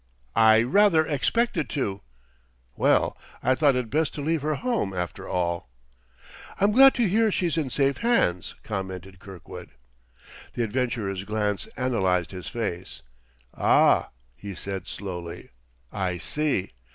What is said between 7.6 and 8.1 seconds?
safe